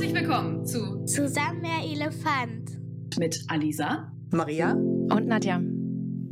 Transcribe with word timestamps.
willkommen 0.00 0.64
zu 0.66 1.04
Zusammen 1.06 1.62
mehr 1.62 1.80
Elefant. 1.82 2.78
mit 3.18 3.42
Alisa. 3.48 4.12
Maria? 4.30 4.72
Und 4.72 5.26
Nadja. 5.26 5.60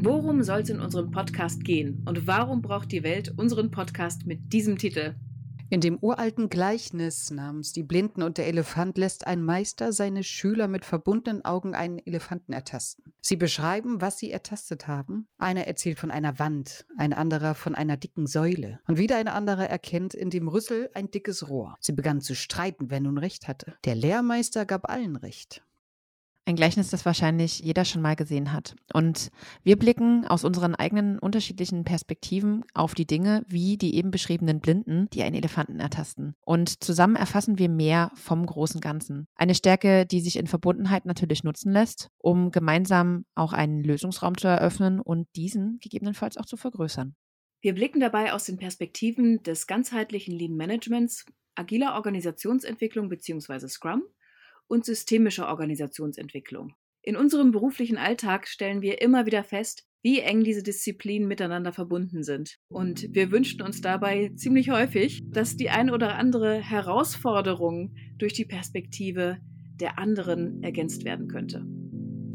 Worum 0.03 0.43
soll 0.43 0.61
es 0.61 0.69
in 0.69 0.81
unserem 0.81 1.11
Podcast 1.11 1.65
gehen 1.65 2.03
und 2.07 2.27
warum 2.27 2.61
braucht 2.61 2.93
die 2.93 3.03
Welt 3.03 3.33
unseren 3.39 3.71
Podcast 3.71 4.27
mit 4.27 4.53
diesem 4.53 4.77
Titel? 4.77 5.15
In 5.71 5.81
dem 5.81 5.99
uralten 5.99 6.51
Gleichnis 6.51 7.31
namens 7.31 7.73
Die 7.73 7.83
Blinden 7.83 8.23
und 8.23 8.37
der 8.37 8.49
Elefant 8.49 8.99
lässt 8.99 9.27
ein 9.27 9.43
Meister 9.43 9.95
seine 9.95 10.23
Schüler 10.25 10.69
mit 10.69 10.85
verbundenen 10.85 11.43
Augen 11.45 11.75
einen 11.75 11.99
Elefanten 11.99 12.53
ertasten. 12.53 13.14
Sie 13.27 13.37
beschreiben, 13.37 14.03
was 14.03 14.19
sie 14.19 14.31
ertastet 14.31 14.87
haben. 14.87 15.29
Einer 15.39 15.67
erzählt 15.67 15.99
von 15.99 16.11
einer 16.11 16.39
Wand, 16.39 16.85
ein 16.99 17.15
anderer 17.15 17.55
von 17.55 17.75
einer 17.75 17.97
dicken 17.97 18.27
Säule. 18.27 18.81
Und 18.87 18.99
wieder 18.99 19.17
ein 19.17 19.29
anderer 19.29 19.67
erkennt 19.67 20.13
in 20.13 20.29
dem 20.29 20.47
Rüssel 20.47 20.91
ein 20.93 21.11
dickes 21.11 21.49
Rohr. 21.49 21.75
Sie 21.81 21.93
begannen 21.93 22.21
zu 22.21 22.35
streiten, 22.35 22.91
wer 22.91 23.01
nun 23.01 23.17
recht 23.17 23.49
hatte. 23.49 23.77
Der 23.87 23.95
Lehrmeister 23.95 24.67
gab 24.67 24.91
allen 24.91 25.17
recht. 25.17 25.65
Ein 26.47 26.57
Gleichnis, 26.57 26.91
das 26.91 27.07
wahrscheinlich 27.07 27.61
jeder 27.61 27.87
schon 27.87 28.03
mal 28.03 28.17
gesehen 28.17 28.53
hat. 28.53 28.77
Und 28.93 29.31
wir 29.63 29.79
blicken 29.79 30.27
aus 30.27 30.45
unseren 30.45 30.75
eigenen 30.75 31.19
unterschiedlichen 31.19 31.85
Perspektiven 31.85 32.65
auf 32.75 32.95
die 32.95 33.07
Dinge 33.07 33.47
wie 33.49 33.79
die 33.79 33.95
eben 33.95 34.11
beschriebenen 34.11 34.61
Blinden, 34.61 35.09
die 35.15 35.23
einen 35.23 35.37
Elefanten 35.37 35.81
ertasten. 35.81 36.35
Und 36.45 36.85
zusammen 36.85 37.17
erfassen 37.17 37.59
wir 37.59 37.71
mehr 37.71 38.11
vom 38.15 38.45
großen 38.45 38.83
Ganzen. 38.83 39.27
Eine 39.37 39.55
Stärke, 39.55 40.05
die 40.05 40.21
sich 40.21 40.37
in 40.37 40.47
Verbundenheit 40.47 41.07
natürlich 41.07 41.45
nutzen 41.45 41.73
lässt, 41.73 42.11
um 42.19 42.51
gemeinsam 42.51 43.25
auch 43.35 43.55
einen 43.55 43.83
Lösungsraum 43.83 44.37
zu 44.37 44.47
eröffnen 44.47 45.01
und 45.01 45.27
diesen 45.37 45.79
gegebenenfalls 45.81 46.37
auch 46.37 46.47
zu 46.47 46.59
vergrößern. 46.59 47.15
Wir 47.63 47.75
blicken 47.75 48.01
dabei 48.01 48.35
aus 48.35 48.45
den 48.45 48.59
Perspektiven 48.59 49.43
des 49.45 49.67
ganzheitlichen 49.67 50.39
Lean 50.39 50.57
Managements, 50.57 51.25
agiler 51.55 51.95
Organisationsentwicklung 51.95 53.09
bzw. 53.09 53.67
Scrum 53.69 54.03
und 54.67 54.85
systemischer 54.85 55.49
Organisationsentwicklung. 55.49 56.75
In 57.03 57.17
unserem 57.17 57.51
beruflichen 57.51 57.99
Alltag 57.99 58.49
stellen 58.49 58.81
wir 58.81 59.03
immer 59.03 59.27
wieder 59.27 59.45
fest, 59.45 59.85
wie 60.03 60.21
eng 60.21 60.45
diese 60.45 60.63
Disziplinen 60.63 61.29
miteinander 61.29 61.73
verbunden 61.73 62.23
sind. 62.23 62.59
Und 62.69 63.07
wir 63.11 63.31
wünschten 63.31 63.65
uns 63.65 63.81
dabei 63.81 64.33
ziemlich 64.37 64.71
häufig, 64.71 65.23
dass 65.31 65.57
die 65.57 65.71
ein 65.71 65.91
oder 65.91 66.17
andere 66.17 66.61
Herausforderung 66.61 67.95
durch 68.19 68.35
die 68.35 68.45
Perspektive 68.45 69.39
der 69.81 69.99
anderen 69.99 70.63
ergänzt 70.63 71.05
werden 71.05 71.29
könnte. 71.29 71.67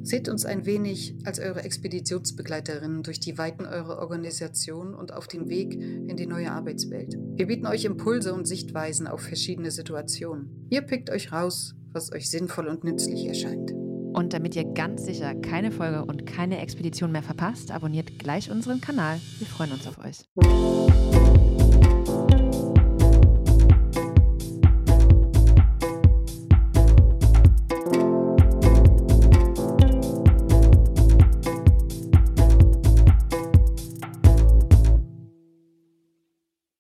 Seht 0.02 0.30
uns 0.30 0.46
ein 0.46 0.66
wenig 0.66 1.16
als 1.26 1.40
eure 1.40 1.64
Expeditionsbegleiterinnen 1.64 3.04
durch 3.04 3.20
die 3.20 3.38
Weiten 3.38 3.66
eurer 3.66 4.00
Organisation 4.00 4.94
und 4.94 5.14
auf 5.14 5.28
dem 5.28 5.50
Weg 5.50 5.74
in 5.74 6.16
die 6.16 6.26
neue 6.26 6.52
Arbeitswelt. 6.52 7.16
Wir 7.36 7.48
bieten 7.48 7.68
euch 7.68 7.86
Impulse 7.86 8.34
und 8.34 8.48
Sichtweisen 8.48 9.08
auf 9.08 9.22
verschiedene 9.22 9.72
Situationen. 9.72 10.68
Ihr 10.70 10.82
pickt 10.82 11.10
euch 11.10 11.32
raus, 11.32 11.76
was 11.94 12.12
euch 12.12 12.30
sinnvoll 12.30 12.68
und 12.68 12.84
nützlich 12.84 13.26
erscheint. 13.26 13.72
Und 14.14 14.34
damit 14.34 14.56
ihr 14.56 14.66
ganz 14.66 15.06
sicher 15.06 15.36
keine 15.36 15.72
Folge 15.72 16.04
und 16.04 16.26
keine 16.26 16.60
Expedition 16.60 17.12
mehr 17.12 17.24
verpasst, 17.24 17.72
abonniert 17.72 18.18
gleich 18.20 18.50
unseren 18.52 18.82
Kanal. 18.82 19.20
Wir 19.38 19.48
freuen 19.48 19.72
uns 19.72 19.88
auf 19.88 19.98
euch. 20.00 21.39